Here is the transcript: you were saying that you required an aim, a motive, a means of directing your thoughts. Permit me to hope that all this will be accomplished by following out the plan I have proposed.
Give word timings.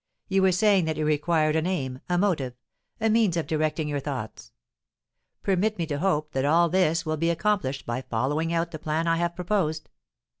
you 0.27 0.41
were 0.41 0.51
saying 0.51 0.85
that 0.85 0.97
you 0.97 1.05
required 1.05 1.55
an 1.55 1.67
aim, 1.67 1.99
a 2.09 2.17
motive, 2.17 2.55
a 2.99 3.07
means 3.07 3.37
of 3.37 3.45
directing 3.45 3.87
your 3.87 3.99
thoughts. 3.99 4.51
Permit 5.43 5.77
me 5.77 5.85
to 5.85 5.99
hope 5.99 6.31
that 6.31 6.43
all 6.43 6.69
this 6.69 7.05
will 7.05 7.17
be 7.17 7.29
accomplished 7.29 7.85
by 7.85 8.01
following 8.01 8.51
out 8.51 8.71
the 8.71 8.79
plan 8.79 9.05
I 9.05 9.17
have 9.17 9.35
proposed. 9.35 9.89